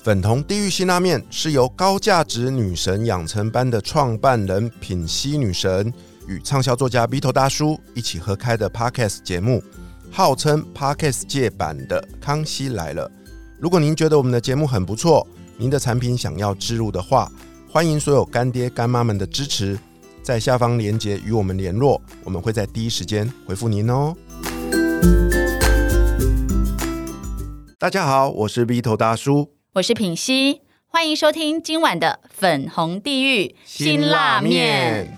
[0.00, 5.92] 粉红地狱辛拉面是由高价值女神养成班的创办人品熙女神
[6.28, 9.62] 与畅销作家 B 头大叔一起合开的 Podcast 节目，
[10.10, 13.08] 号称 Podcast 界版的《康熙来了》。
[13.58, 15.26] 如果您觉得我们的节目很不错，
[15.56, 17.30] 您的产品想要植入的话，
[17.68, 19.76] 欢迎所有干爹干妈们的支持，
[20.22, 24.14] 在下方链接与我们联络，我们会在第一时间回复您哦。
[27.78, 29.57] 大家好，我是 B 头大叔。
[29.74, 35.14] 我是品熙，欢迎收听今晚的粉红地狱辛辣面。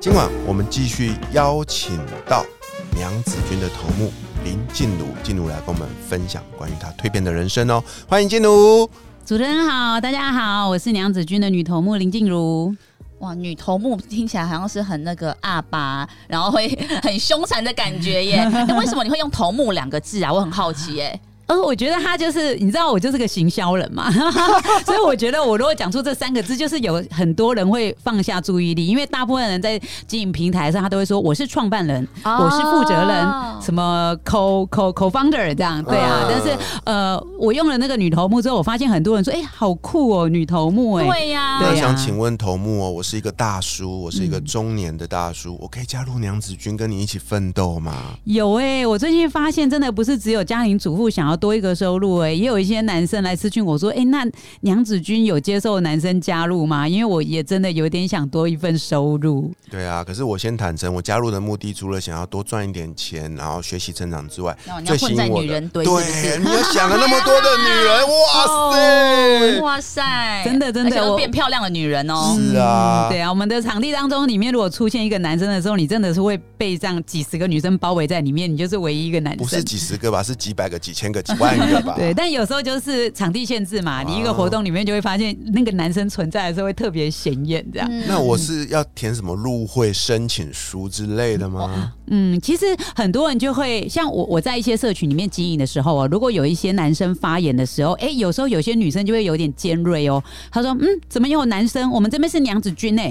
[0.00, 2.46] 今晚我们继续邀请到
[2.94, 4.12] 娘子军的头目
[4.48, 7.84] 林静茹，静茹来跟我们分享关于她蜕变的人生哦。
[8.08, 8.88] 欢迎静茹，
[9.26, 12.74] 主持人好，大家好，我是娘子军的女头目林静茹。
[13.18, 16.66] 哇，女头目听起来好像是很那个阿爸，然后会
[17.04, 18.42] 很凶残的感觉耶。
[18.66, 20.32] 那为什么你会用头目两个字啊？
[20.32, 21.20] 我很好奇耶。
[21.48, 24.10] 呃，我觉得他就是，你知道，我就是个行销人嘛，
[24.84, 33.26] 所以我觉得我如果讲出这三个字，就是有很多人会放下注意力，因为大部分人在经营平台上，他都会说我是创办人，我是负责人，
[33.62, 36.26] 什么 co co co founder 这样，对啊。
[36.28, 36.54] 但是
[36.84, 41.62] 呃，我用了那个女头目之后，我发现很多人说，哎，好酷哦，女头目哎，对呀。
[41.62, 47.94] 我想请问头目哦，我是一个大叔，我是一个中年的大叔，我可以加入娘子军跟你一起奋斗吗？
[48.24, 51.37] 有哎，我最近发现真的不是只有家庭主妇想要。
[51.38, 54.26] 多一个收入哎，也有一些男生来咨询我说：“哎，那
[54.60, 56.86] 娘子军有接受男生加入吗？
[56.86, 80.22] 因为我也真的有点想多一份收入。”对啊，可是我先坦诚，我加入的目的除了想要多赚一点钱，然后学习成长之外，最吸引我的对，你要想了那么多的女人，哇塞， 哇塞，真的真的，我变漂亮的女人哦，是啊，对啊，我们的场地当中里面如果出现一个男生的时候，你真的是会被这样几十个女生包围在里面，你就是唯一一个男生，不是几十个吧？
[80.22, 81.38] 是几百个、几千个、几。
[81.96, 87.90] 对，但有时候就是场地限制嘛，你一个活动里面就会发现那个男生存在的时候会特别显眼，这样。
[88.06, 91.92] 那我是要填什么入会申请书之类的吗？
[92.06, 100.22] 嗯，其实很多人就会像我，我在一些社群里面经营的时候啊，如果有一些男生发言的时候，哎，有时候有些女生就会有点尖锐哦。
[100.50, 101.90] 他说：“嗯，怎么有男生？
[101.90, 103.02] 我们这边是娘子军呢？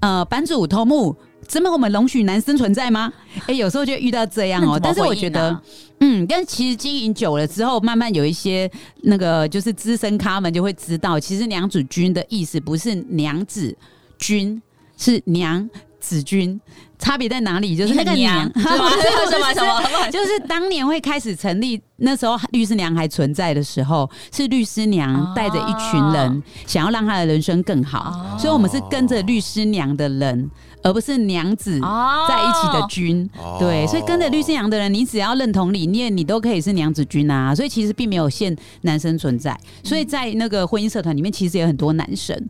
[0.00, 3.12] 呃，版主头目。”怎么我们容许男生存在吗？
[3.46, 4.78] 哎，有时候就遇到这样哦。
[4.82, 5.58] 但是我觉得，
[6.00, 8.70] 嗯，但其实经营久了之后，慢慢有一些
[9.02, 13.76] 那个就是资深咖们就会知道，其实娘子军的意思不是娘子
[14.18, 14.60] 军，
[14.96, 15.68] 是娘
[16.00, 16.60] 子军。
[16.98, 17.76] 差别在哪里？
[17.76, 18.90] 就是那个娘 什么
[19.30, 30.50] 什么什么，就是当年会开始成立，那时候律师娘还存在的时候，是律师娘带着一群人，想要让她的人生更好，所以我们是跟着律师娘的人，
[30.86, 33.28] 而不是娘子在一起的军。
[33.58, 37.52] 对，所以跟着律师娘的人，你只要认同理念，你都可以是娘子军啊。
[37.52, 42.40] 所以其实并没有限男生存在，所以在那个婚姻社团里面，其实有很多男生。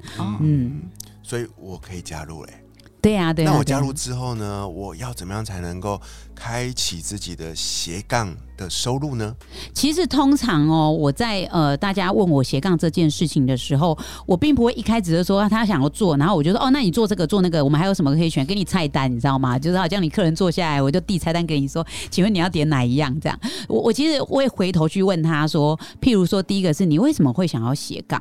[0.40, 0.82] 嗯，
[1.22, 2.52] 所以我可以加入嘞。
[3.06, 3.44] 对呀，对。
[3.44, 4.68] 那我加入之后呢？
[4.68, 6.00] 我要怎么样才能够
[6.34, 9.32] 开启自己的斜杠的收入呢？
[9.72, 13.96] 其实通常哦，我在呃，大家问我斜杠这件事情的时候，
[14.26, 18.44] 我并不会一开始就说他想要做，然后我就说哦，那你做这个做那个，我们还有什么可以选？
[18.44, 19.56] 给你菜单，你知道吗？
[19.60, 23.16] 就是好像你客人坐下来，我就递菜单给你说，请问你要点哪一样？
[23.20, 23.38] 这样，
[23.68, 28.20] 我我其实会回头去问他说，譬如说，第一个是你为什么会想要斜杠？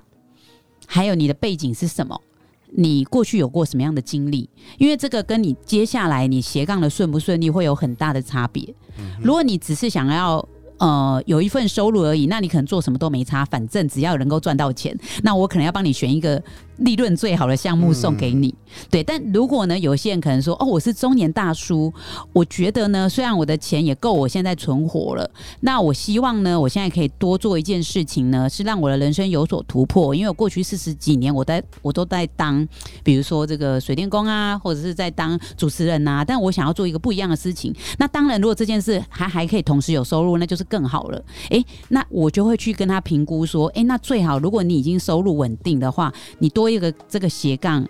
[0.85, 2.21] 还有你的背景是什么？
[2.71, 4.49] 你过去有过什么样的经历？
[4.77, 8.73] 因为这个跟你接下来你斜杠的顺不顺利会有很大的差别。
[9.21, 16.41] 如果你只是想要呃有一份收入而已，那你可能做什么都没差，反正只要能够赚到钱，那我可能要帮你选一个。
[16.77, 18.53] 利润最好的项目送给你，
[18.89, 19.03] 对。
[19.03, 21.93] 但如果呢，有些人可能说，哦，我是中年大叔，
[22.33, 25.29] 我觉得呢，虽然我的钱也够我现在存活了，
[25.61, 30.13] 那我希望呢，我现在可以多做一件事情呢，是让我的人生有所突破。
[30.13, 32.67] 因为我过去四十几年，我在我都在当，
[33.03, 36.25] 比如说这个水电工啊，或者是在当主持人呐。
[36.27, 37.73] 但我想要做一个不一样的事情。
[37.97, 41.23] 那当然，如果这件事还还可以同时有收入，那就是更好了。
[41.51, 46.64] 诶，那我就会去跟他评估说，诶，那最好如果你已经收入稳定的话，你多。
[46.65, 47.87] 多一个这个斜杠，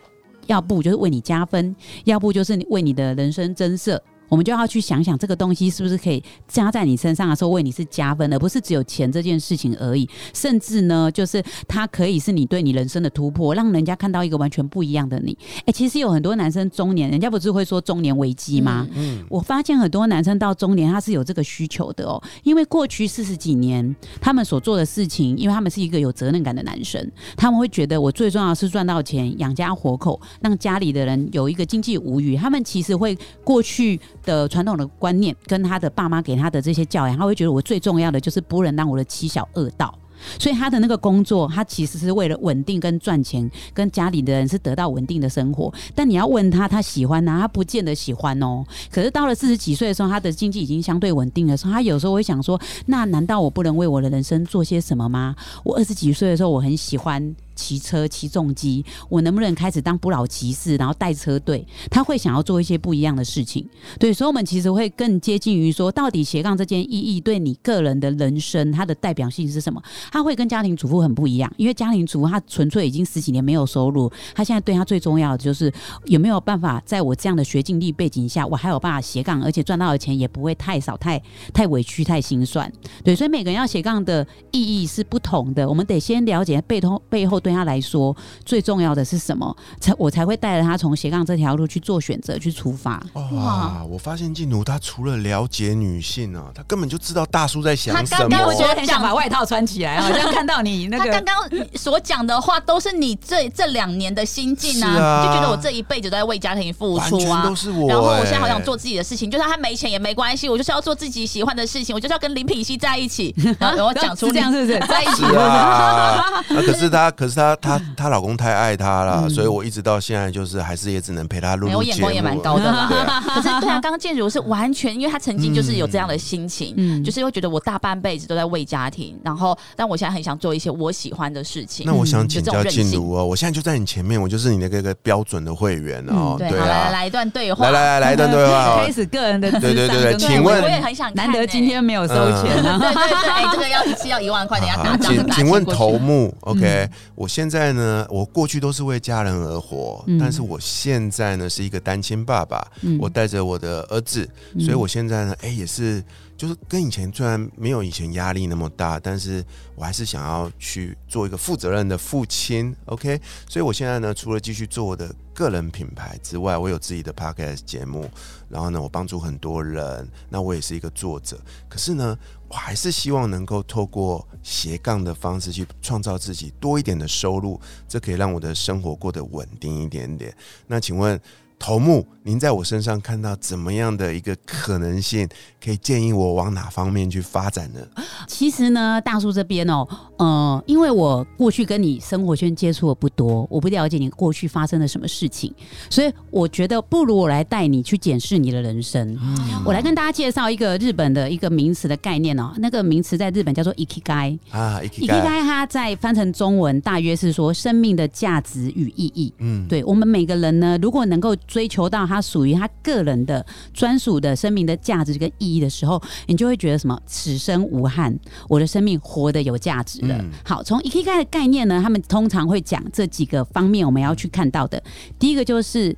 [0.48, 1.74] 要不就是为你加分，
[2.04, 10.08] 要不就是为你的人生增色，我们就要去想想这个东西是不是可以加在你身上的时候为你是加分，而不是只有钱这件事情而已。
[10.34, 15.38] 甚至呢，就是它可以是你对你人生的突破，让人家看到一个完全不一样的你。
[15.66, 18.88] 哎、其实有很多男生中年，人家不是会说中年危机吗？
[18.94, 32.36] 嗯，我发现很多男生到中年他是有这个需求的哦，因为过去四十几年他们所做的事情，因为他们是一个有责任感的男生，他们会觉得我最重要的是赚到钱养家活口，让家里的人有一个经济无虞。
[32.36, 39.94] 他们其实会过去的传统的观念跟他的爸妈给他的这些教养，他会觉得我最重要的就是不能让我的妻小恶道。
[40.40, 45.72] 所以他的那个工作，他其实是为了稳定跟赚钱，跟家里的人是得到稳定的生活。
[45.94, 47.38] 但你要问他，他喜欢吗？
[47.42, 48.64] 他不见得喜欢哦。
[48.90, 55.36] 可是到了四十几岁的时候，他的经济已经相对稳定的时候，他有时候会想说：那难道我不能为我的人生做些什么吗？
[55.64, 61.66] 我二十几岁的时候，我很喜欢骑车、骑重机，我能不能开始当不老骑士，然后带车队？
[61.90, 63.68] 他会想要做一些不一样的事情。
[64.00, 69.82] 对，所以我们其实会更接近于说，到底斜杠这件意义对你个人的人生，它的代表性是什么？
[70.12, 75.72] 他会跟家庭主妇很不一样，因为家庭主妇她纯粹已经十几年没有收入，她现在对她最重要的就是
[76.06, 81.22] 有没有办法在我这样的学经历背景下，我还有办法斜杠，而且赚到的钱也不会太少、太
[81.54, 82.72] 太委屈、太心酸。
[83.04, 93.00] 对，所以每个人要斜杠的意义是不同的，我们得先了解背后背后对他来说最重要的是什么，才我才会带着他从斜杠这条路去做选择、去出发。
[93.14, 93.84] 哇！
[93.88, 98.28] 我发现静茹她除了了解女性啊，她根本就知道大叔在想什么。
[98.28, 101.24] 刚刚我觉得很想把外套穿起来，好像看到你 那他刚。
[101.24, 101.36] 刚
[101.76, 107.56] 所讲的话都是你这这两年的心境是啊就觉得我这一辈子都在为家庭付出啊都。
[107.56, 113.36] 是我、然后我欸现在好想做自己的事情，就算他没钱也没关系，我就是要做自己喜欢的事情，我就是要跟林品熙在一起。
[113.60, 114.80] 然后 我讲出这样，是不是？
[114.88, 121.98] 在一起啊，那可是他，可是她，她，她老公太爱她了，嗯所以我一直到现在就是还是也只能陪她录没有我眼。
[122.00, 131.86] 光也蛮高的啦啊 可是对啊，刚刚建茹是完全，因为他曾经就是有这样的心情，嗯就是会觉得我大半辈子都在为家庭，然后但我现在很想做一些我喜欢的事情。
[131.86, 138.92] 那我想请教就这种任性静茹哦，我现在就在你前面，我就是你那个个标准的会员哦，对，好来来啊，来一段对话，来来来来一段对话哦 开。
[138.92, 142.78] 始个人的对对对对请问我也很想看难得欸今天没有收钱啊。
[142.80, 150.18] 对对对，哎，这个要一次要一万块，等一下打好仗打请请问头目，OK？、我现在呢，我过去都是为家人而活，嗯。
[150.20, 152.98] 但是我现在呢是一个单亲爸爸，嗯。
[153.00, 154.28] 我带着我的儿子，
[154.60, 156.04] 所以我现在呢，哎、也是
[156.38, 159.44] 就是跟以前虽然没有以前压力那么大，但是
[159.76, 163.20] 我还是想要去做一个负责任的父亲，OK？
[163.50, 168.10] 所以我现在呢，除了继续做我的个人品牌之外，我有自己的 podcast 节目，
[168.50, 171.40] 然后呢，我帮助很多人，那我也是一个作者，
[171.70, 172.18] 可是呢。
[172.48, 180.34] 我还是希望能够透过斜杠的方式去创造自己多一点的收入，这可以让我的生活过得稳定一点点。
[180.68, 181.20] 那请问
[181.58, 185.28] 头目，您在我身上看到怎么样的一个可能性，
[185.64, 187.80] 可以建议我往哪方面去发展呢？
[188.28, 189.88] 其实呢，大叔这边哦，
[190.18, 195.54] 呃，因为我过去跟你生活圈接触的不多，我不了解你过去发生了什么事情，
[195.90, 199.18] 所以我觉得不如我来带你去检视你的人生。
[199.22, 199.36] 嗯
[199.66, 204.38] 我来跟大家介绍一个日本的一个名词的概念哦，那个名词在日本叫做 ikigai。
[204.52, 209.34] 啊，，ikigai 它在翻成中文大约是说生命的价值与意义。
[209.40, 220.16] 嗯，对我们每个人呢，如果能够追求到他属于他个人的专属的生命的价值跟意义的时候，你就会觉得什么此生无憾，我的生命活得有价值了。
[220.18, 224.82] 嗯好，从 ikigai 的概念呢，他们通常会讲这几个方面，我们要去看到的。
[225.18, 225.96] 第一个就是。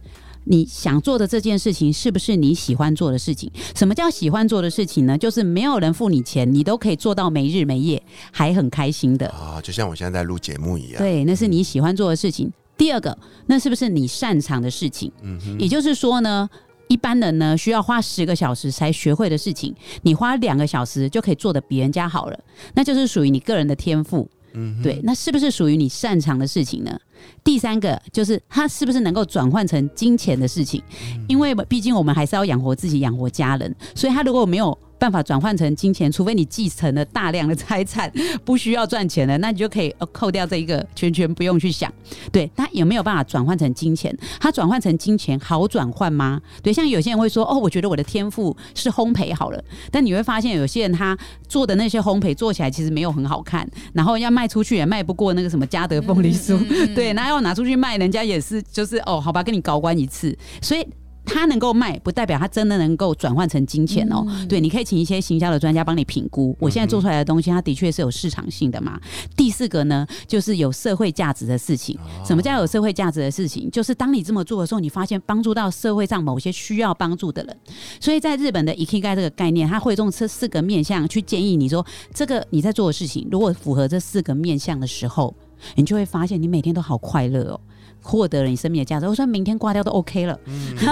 [0.50, 3.52] 你想做的这件事情是不是你喜欢做的事情？
[3.76, 5.18] 什么叫喜欢做的事情呢？
[5.18, 9.28] 就是没有人付你钱，你都可以做到没日没夜，还很开心的。
[9.32, 11.00] 啊，就像我现在在录节目一样。
[11.00, 12.50] 对，那是你喜欢做的事情。
[12.78, 13.18] 第二个，
[13.48, 15.12] 那是不是你擅长的事情？
[15.22, 16.48] 嗯哼，也就是说呢，
[16.88, 22.40] 一般人呢需要花十个小时才学会的事情，你花两个小时就可以做的比人家好了，
[22.76, 24.30] 那就是属于你个人的天赋。
[24.54, 26.98] 嗯，对，那是不是属于你擅长的事情呢？
[27.44, 30.82] 第三个就是它是不是能够转换成金钱的事情？
[31.28, 38.12] 因为毕竟我们还是要养活自己、养活家人，所以他如果没有办法转换成金钱，除非你继承了大量的财产，
[38.44, 41.92] 不需要赚钱了，那你就可以扣掉这一个，全权不用去想。
[42.32, 44.16] 对，他有没有办法转换成金钱？
[44.40, 46.42] 它转换成金钱好转换吗？
[46.64, 56.58] 对，像有些人会说，哦，我觉得我的天赋是烘焙好了，但你会发现有些人他做的那些烘焙做起来其实没有很好看，然后要卖出去也卖不过那个什么嘉德凤梨酥，
[56.96, 60.86] 对，那要拿出去卖，人家也是就是哦，好吧，跟你搞关一次，所以。
[61.28, 64.26] 它能够卖，不代表它真的能够转换成金钱哦。
[64.50, 69.00] 对，你可以请一些行销的专家帮你评估，我现在做出来的东西，它的确是有市场性的嘛。
[69.36, 71.98] 第四个呢，就是有社会价值的事情。
[72.26, 73.70] 什么叫有社会价值的事情？
[73.70, 77.58] 就是当你这么做的时候，你发现帮助到社会上某些需要帮助的人。
[78.00, 85.36] 所以在日本的 ikigai 这个概念，它会用这四个面向去建议你说，这个你在做的事情，如果符合这四个面向的时候，
[85.76, 87.60] 你就会发现你每天都好快乐哦。
[88.08, 90.40] 获得了你生命的价值，我说明天挂掉都 OK 了。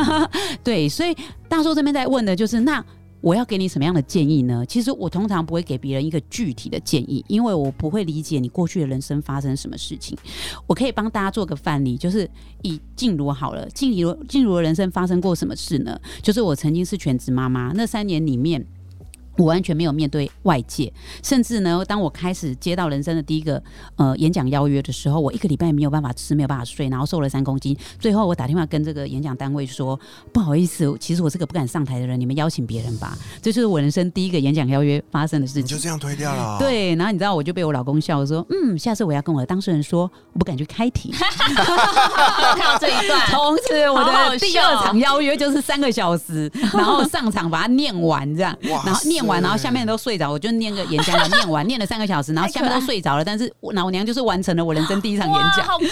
[0.63, 1.15] 对，所以
[1.48, 2.84] 大叔这边在问的就是，那
[3.22, 4.63] 我要给你什么样的建议呢？
[4.67, 10.17] 其实我通常不会给别人一个具体的建议，因为我不会理解你过去的人生发生什么事情。
[10.67, 12.29] 我可以帮大家做个范例，就是
[12.62, 16.00] 以静茹好了，静茹静茹的人生发生过什么事呢？
[16.22, 18.65] 就是我曾经是全职妈妈，那三年里面。
[19.38, 20.92] 我完全没有面对外界，
[21.24, 23.62] 甚至呢，当我开始接到人生的第一个
[23.98, 27.77] 呃演讲邀约的时候，我一个礼拜没有办法吃，没有办法睡，然后瘦了三公斤。
[28.00, 30.00] 最后我打电话跟这个演讲单位说
[30.32, 35.63] ：“不好意思，其实我是个不敢上台的人，你们邀请别人吧。”这就是我人生第一个演讲邀约发生的事情。
[35.63, 36.58] 你就这样推掉了。
[36.58, 41.12] 对，然后你知道，我就被我老公笑说：“嗯，下次我要跟我的当事人说，我不敢去开庭。
[41.20, 49.25] ”看到这一段，从此我的第二场邀约就是三个小时，然后上场把它念完，这样，然后念。
[49.25, 55.86] 完，然后下面都睡着，我就念个演讲， 念完，念了三个小时，然后下面都睡着了，但是老娘就是完成了我人生第一场演讲， 好酷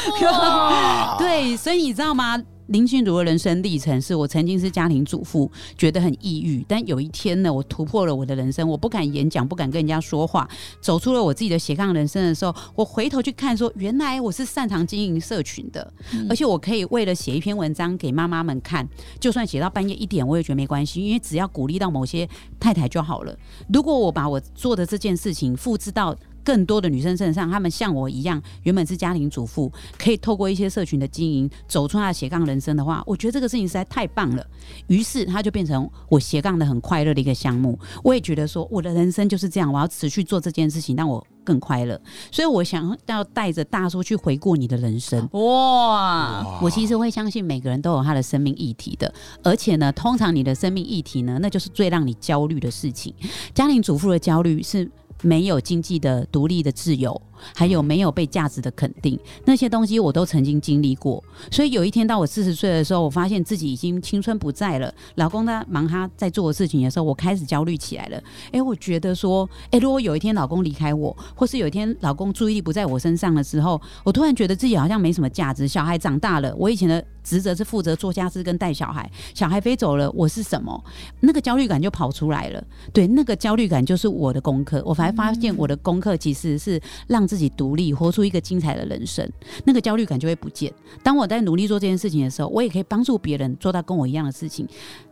[1.23, 2.41] 对，所以你知道吗？
[2.73, 6.65] 林心如的人生历程是我曾经是家庭主妇，觉得很抑郁。
[6.67, 10.49] 但有一天呢，我突破了我的人生，我不敢演讲，不敢跟人家说话，
[10.81, 15.93] 走出了我自己的斜杠人生的时候，我回头去看，说原来我是擅长经营社群的，
[16.27, 18.89] 而且我可以为了写一篇文章给妈妈们看，
[19.19, 22.27] 就算写到半夜一点，我也觉得没关系，因为只要鼓励到某些
[22.59, 23.37] 太太就好了。
[23.71, 26.15] 如果我把我做的这件事情复制到。
[26.43, 34.45] 更多的女生身上，她们像我一样，原本是家庭主妇，可以透过一些社群的经营，走出她的斜杠人生的话，我觉得这个事情实在太棒了。
[34.87, 37.77] 于是，它就变成我斜杠的很快乐的一个项目。
[38.03, 41.99] 我也觉得说，我的人生就是这样，我要持续做这件事情，让我更快乐。
[42.31, 45.27] 所以我想要带着大叔去回顾你的人生。
[45.31, 46.59] 哇！
[46.61, 53.13] 我其实会相信每个人都有他的生命议题的，而且呢，通常你的生命议题呢，那就是最让你焦虑的事情。
[53.53, 54.89] 家庭主妇的焦虑是。
[55.23, 57.19] 没有经济的独立的自由。
[57.55, 59.19] 还有没有被价值的肯定？
[59.45, 64.93] 那些东西我都曾经经历过，所以有一天到我四十岁的时候，我发现自己已经青春不在了。
[65.15, 68.23] 老公他忙他在做的事情的时候，我开始焦虑起来了。
[68.51, 75.67] 哎，我觉得说，哎，如果有一天老公离开我，或是有一天老公注意力不在我身上的时候，我突然觉得自己好像没什么价值。
[75.67, 80.81] 小孩长大了，我以前的职责是负责做家事跟带小孩，小孩飞走了，我是什么？
[81.19, 82.63] 那个焦虑感就跑出来了。
[82.93, 84.81] 对，那个焦虑感就是我的功课。
[84.85, 87.27] 我才发现我的功课其实是让。
[87.33, 89.27] 自己独立，活出一个精彩的人生，
[89.65, 90.71] 那个焦虑感就会不见。
[91.01, 94.67] 当我在努力做这件事情的时候，我也可以帮助别人做到跟我一样的事情。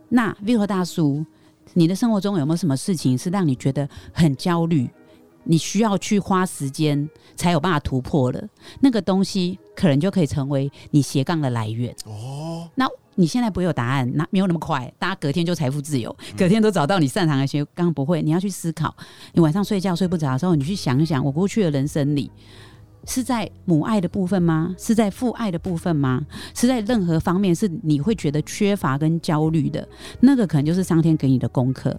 [0.08, 1.26] 那 Vivo 大叔，
[1.74, 4.88] 你的生活中有没有什么事情是让你觉得很焦虑？
[5.44, 8.42] 你需要去花时间才有办法突破了
[8.80, 12.68] 那个东西，可能就可以成为你斜杠的来源哦。
[12.74, 17.92] 那你现在不会有答案，那没有那么快，大家隔天就财富自由，隔天都找到你擅长的斜杠。
[17.92, 18.94] 不会，你要去思考。
[19.34, 22.30] 你晚上睡觉睡不着的时候，你去想一想，我过去的人生里
[23.06, 24.74] 是在母爱的部分吗？
[24.78, 26.24] 是在父爱的部分吗？
[26.54, 29.86] 是在任何方面是你会觉得缺乏跟焦虑的？
[30.20, 31.94] 那个可能就是上天给你的功课。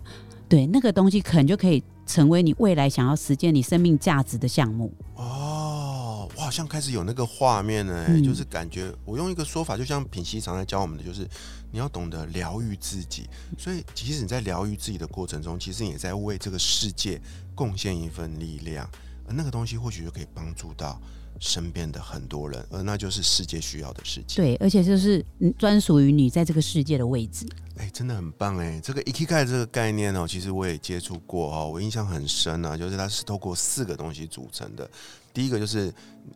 [0.49, 1.83] 对，那个东西可能就可以。
[2.05, 11.27] 成为你未来想要实践你生命价值的项目哦，我好像开始有那个画面呢，就是感觉我用一个说法，就像品熙常在教我们的，就是
[11.71, 13.29] 你要懂得疗愈自己。
[13.57, 17.21] 所以，即使你在疗愈自己的过程中，其实也在为这个世界
[17.55, 18.89] 贡献一份力量，
[19.27, 20.99] 而那个东西或许就可以帮助到。
[21.39, 24.41] 身边的很多人，而那就是世界需要的事情。
[24.41, 25.25] 对，而且就是
[25.57, 27.45] 专属于你在这个世界的位置。
[27.77, 28.79] 哎，真的很棒哎！
[28.81, 32.77] 这个 EKG 这个概念哦，其实我也接触过哦，我印象很深啊。
[32.77, 34.89] 就是它是透过四个东西组成的。
[35.33, 35.91] 第一个就是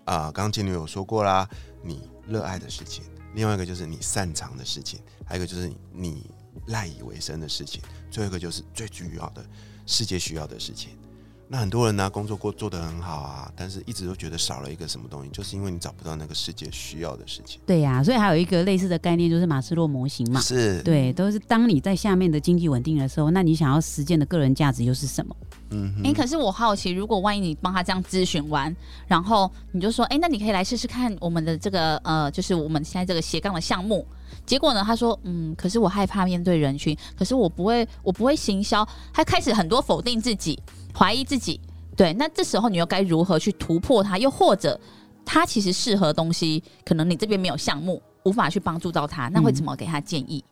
[0.05, 1.47] 啊，刚刚前女友说过啦，
[1.83, 3.03] 你热爱的事情；
[3.35, 6.29] 另外一个就是你擅长的事情；还有一个就是你
[6.67, 9.45] 赖以为生的事情；最后一个就是最重要的
[9.85, 10.97] 世界需要的事情。
[11.49, 17.61] 那很多人呢，工作过做得很好啊，但是一直都觉得少了一个什么东西，就是因为你找不到那个世界需要的事情。
[17.65, 20.41] 对呀，所以还有一个类似的概念，就是马斯洛模型嘛。
[20.41, 25.35] 是，对，都是当你在下面的经济稳定的时候，那你想要实践的个人价值又是什么？
[25.69, 28.75] 嗯，哎，可是我好奇，如果万一你帮他这样咨询完，
[29.07, 34.05] 然后你就说，哎，那你可以来试试看我们的这个呃，就是我们现在这个斜杠的项目。
[34.45, 38.87] 结果呢，他说，嗯，可是我害怕面对人群，可是我不会，我不会行销。
[39.13, 40.57] 他开始很多否定自己。
[40.97, 41.61] 怀疑自己，
[41.95, 44.17] 对，那这时候你又该如何去突破它？
[44.17, 44.79] 又或者
[45.23, 50.43] 他其实适合东西，可能你这边没有项目，无法去帮助到他，那会怎么给他建议？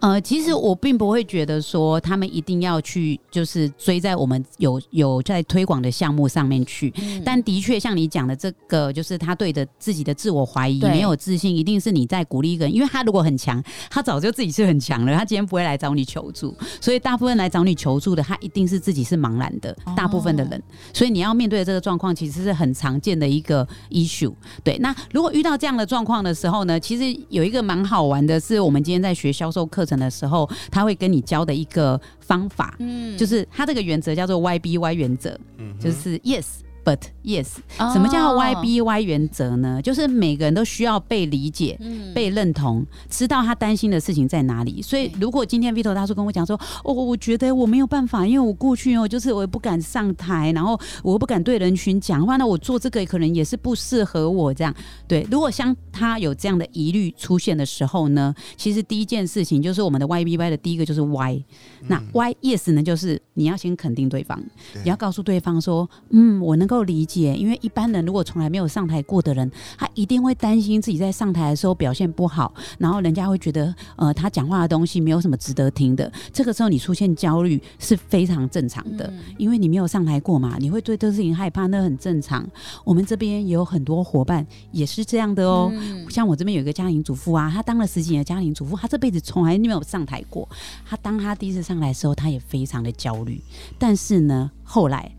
[0.00, 6.92] 呃，其实我并不会觉得说他们一定要去，就是追在我们有有在推广的项目上面去。
[7.24, 12.74] 但的确，像你讲的这个，就是他对着自己的自我怀疑、对没有自信，一定是你在鼓励一个人。
[12.74, 16.54] 因为他如果很强，他早就自己是很强了，他今天不会来找你求助。
[16.80, 20.62] 所以大部分来找你求助的，他一定是自己是茫然的，大部分的人。
[20.92, 24.32] 所以你要面对的这个状况，其实是很常见的一个 issue。
[24.62, 36.44] 对，那如果遇到这样的状况的时候呢，其实有一个蛮好玩的是，我们今天在学销售课程的时候，他会跟你教的一个方法，嗯就是他这个原则叫做 YBY 原则，嗯，就是 Yes。
[36.86, 37.48] But yes，
[37.80, 39.82] 哦什么叫 YBY 原则呢？
[39.82, 44.80] 就是每个人都需要被理解、嗯被认同，知道他担心的事情在哪里。
[44.80, 54.72] 所以，如果今天 Vito 大叔跟我讲说，哦，我觉得我没有办法，因为我过去哦，就是我也不敢上台，然后我又不敢对人群讲话，那我做这个可能也是不适合我这样。
[55.08, 61.44] 对，如果像他有这样的疑虑出现的时候呢，其实第一件事情就是我们的 YBY 的第一个就是 Y，
[61.88, 64.40] 那 Y yes 呢，就是你要先肯定对方，
[64.72, 76.10] 对你要告诉对方说，嗯，我能够理解，因为一般人如果从来没有上台过的人，他一定会担心自己在上台的时候表现不好，然后人家会觉得，呃，他讲话的东西没有什么值得听的。
[76.32, 82.46] 这个时候你出现焦虑是非常正常的，因为你没有上台过嘛，你会对这个事情害怕，那很正常。
[82.84, 85.72] 我们这边也有很多伙伴也是这样的哦。
[86.10, 90.48] 像我这边有一个家庭主妇啊，她当了十几年的家庭主妇，她这辈子从来没有上台过。
[90.88, 93.40] 她当她第一次上来的时候，她也非常的焦虑。
[93.78, 95.10] 但是呢，后来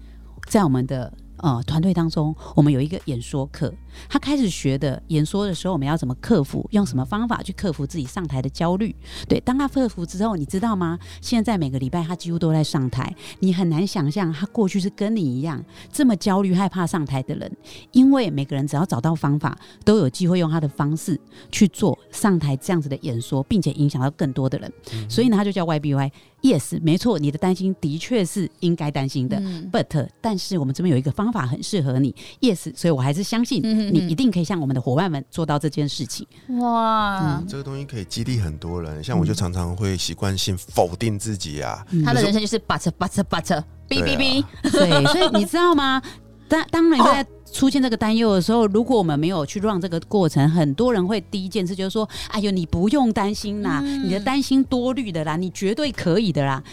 [0.47, 3.73] 在我们的呃团队当中，我们有一个演说课，
[4.09, 8.95] 她开始学的演说的时候，我们要怎么克服，用什么方法去克服自己上台的焦虑。
[9.27, 10.97] 对，当他克服之后，你知道吗？
[11.21, 17.51] 现在每个礼拜他几乎都在上台，你很难想象他过去是跟你一样这么焦虑、害怕上台的人。
[17.91, 21.19] 因为每个人只要找到方法，都有机会用他的方式
[21.51, 24.71] 去做上台这样子的演说，并且影响到更多的人。
[25.09, 26.11] 所以呢，他就叫 YBY。
[26.39, 29.39] Yes，没错，你的担心的确是应该担心的。
[29.39, 32.13] 嗯 But，但是我们这边有一个方法很适合你。
[32.39, 36.27] Yes，所以我还是相信你一定可以像我们的伙伴们做到这件事情。
[36.59, 46.01] 哇，这个东西可以激励很多人，像我就常常会习惯性否定自己啊，他的人生就是 but but but 哔哔哔，对，所以你知道吗？
[46.49, 56.63] 当当然在出现这个担忧的时候，如果我们没有去让这个过程，很多人会第一件事就是说：“哎呦，你不用担心啦，你的担心多虑的啦，你绝对可以的啦。”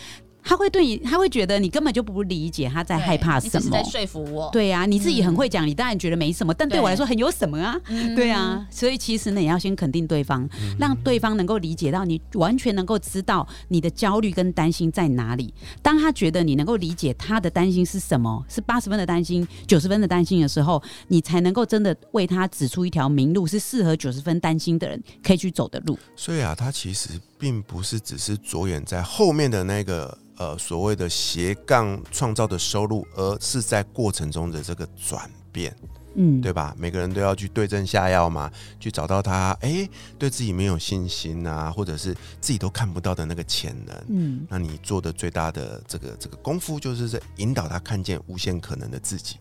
[0.45, 3.83] 他会对你，他会觉得你根本就不理解他在害怕什么你只是在。
[3.83, 4.51] 说服我。
[4.53, 7.81] 对呀、你自己很会讲，你当然觉得没什么，但对我来说很有什么啊？
[7.89, 15.53] 嗯对啊，所以其实呢，也要先肯定对方，让对方能够理解到你，完全能够知道你的焦虑跟担心在哪里。
[15.83, 25.99] 当他觉得你能够理解他的担心是什么，是八十分的担心、九十分的担心的时候，你才能够真的为他指出一条明路，是适合九十分担心的人可以去走的路。
[26.17, 27.09] 所以啊，他其实
[27.45, 35.77] 并不是只是着眼在后面的那个呃所谓的斜杠创造的收入，而是在过程中的这个转变，
[36.15, 36.75] 嗯，对吧？
[36.79, 39.87] 每个人都要去对症下药嘛，去找到他哎、
[40.19, 44.05] 对自己没有信心啊，或者是自己都看不到的那个潜能。
[44.09, 49.37] 嗯，那你做的最大的这个这个功夫，就是在引导他看见无限可能的自己，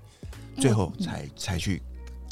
[0.58, 1.82] 最后才才去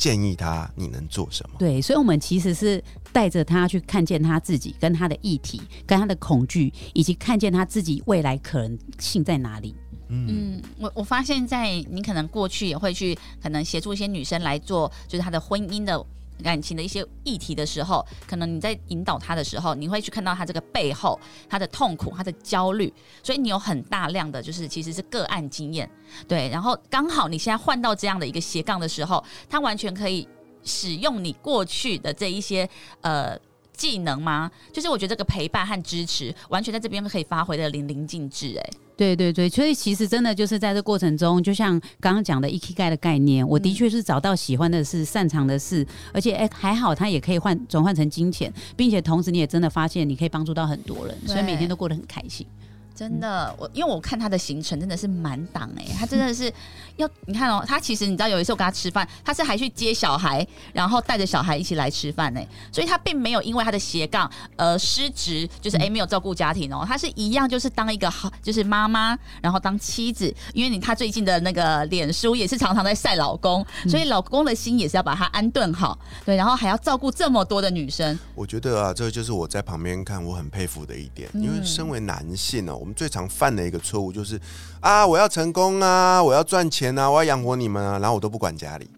[0.02, 1.58] 建议他你能做什么。
[1.60, 2.84] 对，所以我们其实是
[3.14, 9.76] 带着他去看见他自己跟他的议题、跟他的恐惧，以及看见他自己未来可能性在哪里。
[10.08, 16.04] 嗯，嗯，我我发现，在你可能过去也会去可能协助一些女生来做，就是她的婚姻的
[16.42, 25.90] 感情的一些议题的时候，可能你在引导他的时候，你会去看到他这个背后他的痛苦、他的焦虑，所以你有很大量的就是其实是个案经验，
[26.28, 30.28] 对，然后刚好你现在换到这样的一个斜杠的时候，他完全可以
[30.64, 32.68] 使用你过去的这一些
[33.02, 33.40] 呃。
[33.82, 34.52] 技能吗？
[34.72, 38.56] 就是我觉得这个陪伴和支持，完全在这边可以发挥的淋漓尽致。
[38.56, 52.46] 哎，对对对，所以其实真的就是在这过程中，就像刚刚讲的 ikigai 的概念，我的确是找到喜欢的事、擅长的事，而且哎还好，它也可以换转换成金钱，并且同时你也真的发现你可以帮助到很多人，所以每天都过得很开心。
[52.94, 56.52] 真的，我因为我看他的行程真的是满档哎，他真的是
[56.98, 84.42] 要你看哦，他其实你知道有一次我跟他吃饭，他是还去接小孩，然后带着小孩一起来吃饭呢，所以他并没有因为他的斜杠呃失职，就是哎没有照顾家庭哦，他是一样就是当一个好就是妈妈，然后当妻子，因为你他最近的那个脸书也是常常在晒老公，所以老公的心也是要把他安顿好，对，然后还要照顾这么多的女生，我觉得啊，这个就是我在旁边看我很佩服的一点，因为身为男性呢、我们最常犯的一个错误就是
[84.80, 88.90] 啊，我要成功啊，我要赚钱啊，我要养活你们啊，然后我都不管家里。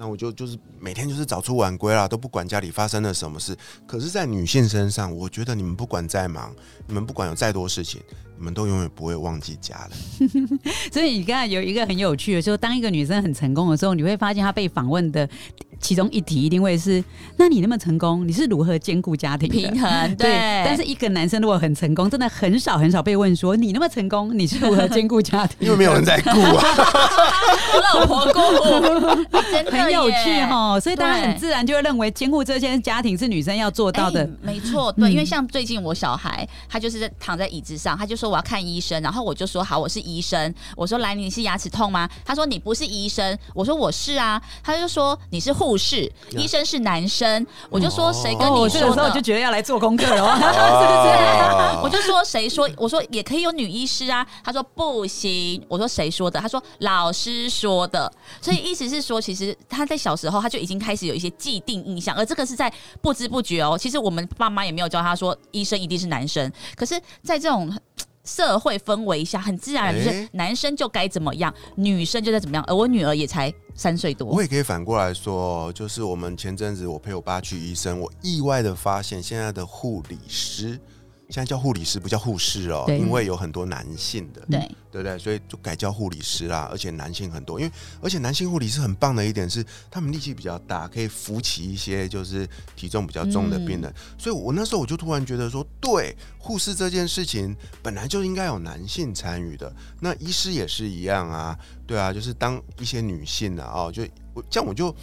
[0.00, 3.54] 那我就就是每天就是早出晚归啦，都不管家里发生了什么事。
[3.86, 6.54] 可是，在女性身上，我觉得你们不管再忙，
[6.86, 8.00] 你们不管有再多事情，
[8.38, 10.28] 你们都永远不会忘记家人。
[10.92, 15.28] 所以你刚才有一个很有趣的，说当一个女生很成功的时候，你会发现她被访问的
[15.80, 17.02] 其中一题一定会是：
[17.36, 25.56] 那你那么成功，你是如何兼顾家庭平衡对，对，但是一个男生如果很成功，真的很少很少被问说你那么成功，你是如何兼顾家庭？
[25.60, 26.64] 因为没有人在顾啊。
[27.94, 28.40] 老婆顾，
[29.52, 34.22] 真 的很有趣耶哈，所以大家很自然就会认为兼顾这些家庭是女生要做到的。
[34.22, 40.52] 哎没错，对，嗯因为像最近我小孩，他就是在躺在椅子上，他就说我要看医生，然后我就说好，我是医生。
[40.76, 42.08] 我说来，你是牙齿痛吗？
[42.24, 44.40] 他说你不是医生，我说我是啊。
[44.62, 47.46] 他就说你是护士，医生是男生。
[47.70, 49.28] 我就说谁跟哦，你说的时候就？
[49.28, 52.66] 觉得要来做功课了对不对我就说谁说？
[52.78, 54.26] 我说也可以有女医师啊。
[54.42, 55.62] 他说不行。
[55.68, 56.40] 我说谁说的？
[56.40, 58.10] 他说老师说的。
[58.40, 63.76] 所以意思是说，其实他在小时候他就已经开始有一些既定印象，而这个是在不知不觉哦。
[63.76, 67.70] 其实我们爸妈也没有教他说医生一定是男生，可是，在这种。
[68.28, 72.62] 社会氛围下，很自然就是男生就该怎么样，女生就该怎么样。
[72.68, 80.78] 而我女儿也才三岁多我，也可以反过来说，就是我们前阵子我陪我爸去医生，我意外的发现现在的护理师，
[81.30, 84.60] 现在叫护理师不叫护士哦，对因为有很多男性的，对，
[84.90, 85.18] 对不对？
[85.18, 93.92] 所以就改叫护理师啦，而且男性很多，因为而且男性护理师很棒的一点是，他们力气比较大，可以扶起一些就是体重比较重的病人。
[94.16, 104.02] 所以我那时候我就突然觉得说，对，护士这件事情本来就应该有男性参与的，那医师也是一样啊，对啊，就是当一些女性啊，哦，就
[104.38, 104.94] 我这样我就。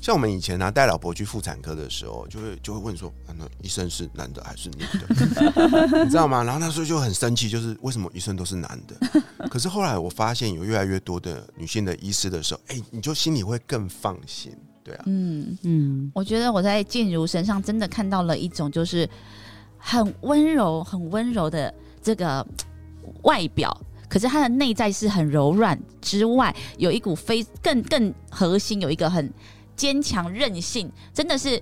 [0.00, 6.02] 像我们以前呢、带老婆去妇产科的时候，就会就会问说，啊、那医生是男的还是女的？
[6.02, 6.42] 你知道吗？
[6.42, 9.48] 然后那时候就很生气，就是为什么医生都是男的？
[9.48, 14.52] 可是后来我发现有越来越多的女性的医师的时候，哎、你就心里会更放心，
[14.82, 19.08] 对啊，嗯，嗯，我觉得我在静茹身上真的看到了一种就是
[19.78, 22.44] 很温柔、很温柔的这个
[23.22, 23.80] 外表，
[24.12, 29.32] 可是他的内在是很柔软之外，有一股非更更核心，有一个很
[29.74, 31.58] 坚强韧性，真的是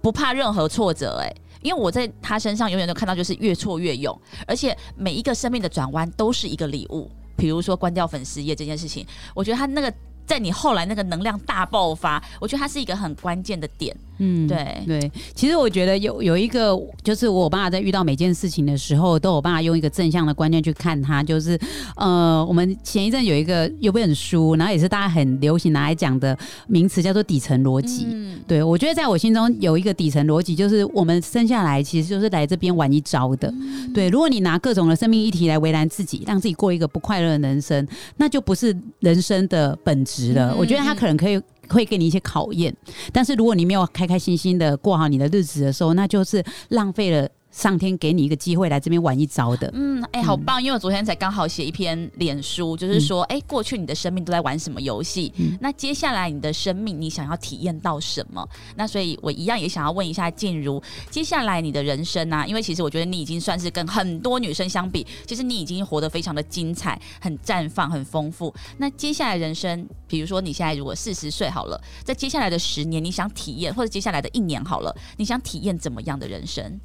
[0.00, 1.34] 不怕任何挫折、哎。
[1.60, 7.10] 因为我在他身上永远都看到，就是越挫越勇，而且每一个生命的转弯都是一个礼物。
[7.36, 9.92] 比如说关掉粉丝页这件事情，我觉得他那个
[10.24, 13.96] 在你后来那个能量大爆发，我觉得它是一个很关键的点。
[14.18, 21.22] 嗯，对对，其实我觉得有有一个，就是我爸爸在遇到每件事情的时候，都有办法用一个正向的观念去看他。
[21.22, 21.58] 就是
[21.96, 28.06] 呃，我们前一阵有一个有本书，然后也是大家很流行拿来讲的名词，叫做底层逻辑。
[28.10, 33.52] 嗯，对，我觉得在我心中有一个底层逻辑，就是我们生下来其实就是来这边玩一招的。
[33.94, 40.52] 对，如果你拿各种的生命议题来为难自己，让自己过一个不快乐的人生，那就不是人生的本质了。
[40.52, 41.40] 嗯我觉得他可能可以。
[41.68, 42.74] 会给你一些考验，
[43.12, 47.28] 但是如果你没有开开心心的过好你的日子的时候，那就是浪费了
[47.58, 49.68] 上天给你一个机会来这边玩一招的。
[49.74, 50.62] 嗯，哎、好棒！
[50.62, 55.32] 因为我昨天才刚好写一篇脸书，就是说，嗯哎、过去你的生命都在玩什么游戏？
[55.60, 58.48] 那接下来你的生命你想要体验到什么？
[58.76, 68.54] 那所以我一样也想要问一下静茹，接下来你的人生啊，因为其实我觉得你已经算是跟很多女生相比，其实你已经活得非常的精彩、很绽放、很丰富。
[68.76, 76.78] 那接下来人生，比如说你现在如果四十岁好了，在接下来的十年，你想体验，或者接下来的一年好了，你想体验怎么样的人生？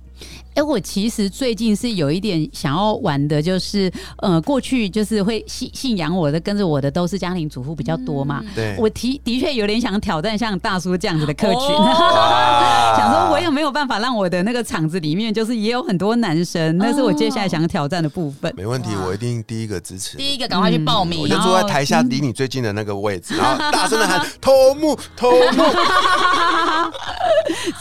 [0.56, 8.44] 哎、我其实最近是有一点想要玩的，就是呃，过去就是会信信仰我的、跟着我的都是家庭主妇比较多嘛。
[8.54, 12.94] 对，我提的确有点想挑战像大叔这样子的客群， 哦。
[12.96, 18.54] 想说我有没有办法让我的那个场子里面，就是也有很多男生，那是我接下来想挑战的部分。
[18.56, 20.18] 没问题，我一定第一个支持。
[20.18, 25.64] 第一个赶快去报名，我就坐在台下离你最近的那个位置，然后大声的喊 “头目，头目。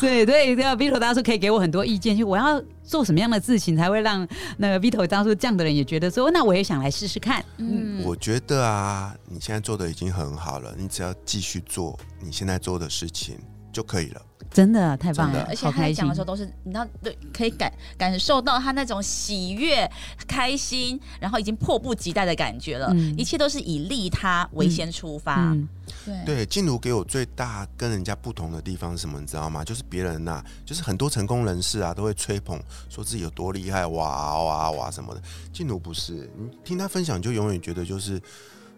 [0.00, 4.26] 对对，这个 Vito 大叔可以给我很多意见，就我要做什么样的事情才会让
[4.58, 7.44] 那个 Vito 当初这样的人也觉得说，那我也想来试试看。
[7.56, 8.02] 嗯”。
[8.06, 13.36] 我觉得啊，你现在做的已经很好了，你只要继续做你现在做的事情
[13.72, 14.22] 就可以了。
[14.52, 16.20] 真的太棒了，而且他在讲的时。
[16.20, 19.90] 候都是，你知道，对，可以感感受到他那种喜悦、
[20.26, 22.88] 开心，然后已经迫不及待的感觉了。
[22.92, 25.36] 嗯一切都是以利他为先出发。
[25.52, 25.68] 嗯，
[26.04, 29.20] 对，对，静茹给我最大跟人家不同的地方是什么？
[29.20, 29.64] 你知道吗？
[29.64, 35.22] 就是别人呐、就是很多成功人士啊，都会吹捧说自己有多厉害，哇哇哇什么的。
[35.52, 38.20] 静茹不是，你听他分享，就永远觉得就是，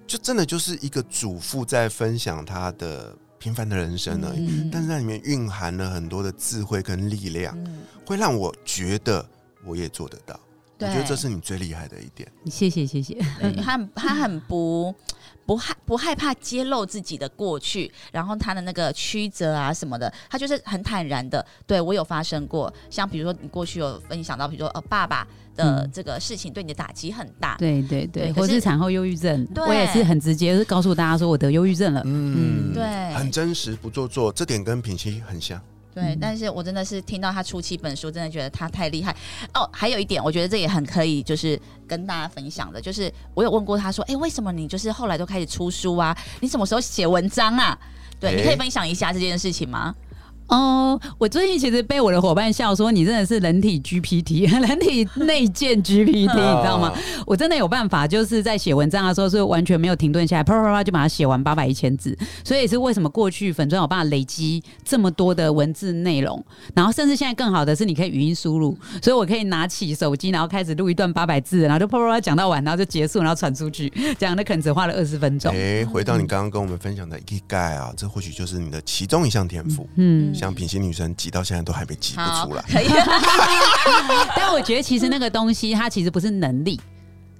[0.06, 4.48] 就真的就是一个主妇在分享她的平凡的人生而已。
[4.48, 9.24] 嗯但是在里面蕴含了很多的智慧跟力量，嗯，会让我觉得
[9.66, 10.40] 我也做得到。
[10.86, 12.30] 对，觉得这是你最厉害的一点。
[12.46, 13.14] 谢谢谢谢。
[13.40, 14.94] 对他他很不
[15.46, 21.44] 不害不害怕揭露自己的过去，然后他的那个曲折啊什么的，他就是很坦然的。
[21.66, 32.02] 对我有发生过，像比如说你过去有分享到，比如说呃爸爸的嗯这个事情对你的打击很大，对对对，对或是产后忧郁症，我也是很直接，是告诉大家说我得忧郁症了。
[32.04, 35.60] 嗯，对很真实，不做作，这点跟品熙很像。
[35.94, 39.14] 对，嗯但是我真的是听到他出七本书，真的觉得他太厉害
[39.54, 39.68] 哦。
[39.72, 46.16] 还有一点，我觉得这也很可以，就是跟大家分享的，就是我有问过他说，哎，为什么你就是后来都开始出书啊？
[46.40, 47.78] 你什么时候写文章啊？
[48.18, 49.94] 对，诶你可以分享一下这件事情吗？
[50.48, 56.92] 哦，我最近其实被我的伙伴笑说，你真的是人体 GPT， 人体内建 GPT， 你知道吗？
[57.26, 62.16] 我真的有办法，就是在写文章的时候是完全没有停顿下来，啪啪啪就把它写完八百一千字。
[62.44, 75.54] 所以也是为什么过去粉砖有办法累积这么多的文字内容，然后甚至现在更好的是你可以语音输入，所以我可以拿起手机，然后开始录一段八百字，然后就啪啪啪讲到完，然后就结束，然后传出去，这样那可能只花了二十分钟。
[75.54, 79.88] 哎，回到你刚刚跟我们分享的 k i 啊，这或许就是你的其中一项天赋。
[79.96, 82.62] 嗯，像品行女神挤到现在都还没挤不，出来。
[82.68, 82.86] 可以。
[84.36, 86.80] 但我觉得其实那个东西它其实不是能力，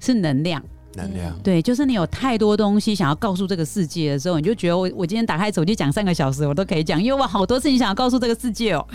[0.01, 0.63] 是能量。
[0.97, 8.87] 能量，对，就是你有太多东西想要告诉这个世界的时候，你就觉得我我今天打开手机讲三个小时，我都可以讲，因为我好多事情想要告诉这个世界哦。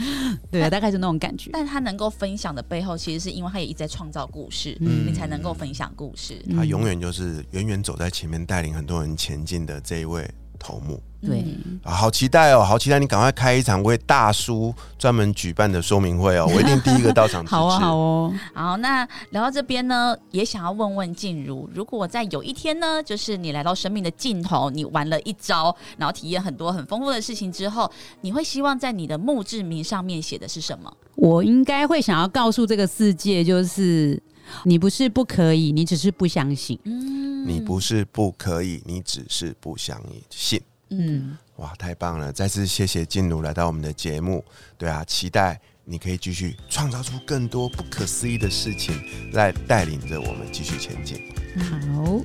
[0.49, 1.49] 对，大概是那种感觉。
[1.51, 6.41] 但他能够分享的背后，其实是因为他也一直在创造故事，嗯你才能够分享故事。
[6.55, 10.25] 他永远就是远远走在前面，带领很多人前进的这一位
[10.59, 17.45] 头目对，嗯啊，好期待哦，好期待你赶快开一场为大叔专门举办的说明会哦， 我一定第一个到场。
[17.45, 18.33] 好啊，好哦。
[18.53, 27.91] 好，那聊到这边呢，也想要问问静茹，如果在有一天呢，就是你来到生命的尽头，你玩了一招，然后体验很多很丰富的事情之后，
[28.21, 30.89] 你会希望在你的墓志铭上面写的是什么？
[31.15, 34.17] 我应该会想要告诉这个世界，就是
[34.63, 36.79] 你不是不可以，你只是不相信。
[36.85, 40.61] 嗯你不是不可以，你只是不相信。
[40.91, 42.31] 嗯，哇，太棒了！
[42.31, 44.45] 再次谢谢静茹来到我们的节目。
[44.77, 49.01] 对啊，期待你可以继续创造出更多不可思议的事情，
[49.33, 51.17] 来带领着我们继续前进。
[51.59, 52.21] 好，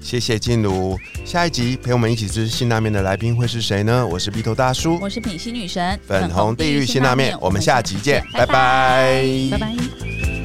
[0.00, 0.96] 谢谢静茹。
[1.24, 4.06] 下一集陪我们一起吃辛拉面的来宾会是谁呢？
[4.06, 10.37] 我是鼻头大叔，我是品心女神，粉红地狱辛拉面，我们下集见，拜拜拜拜。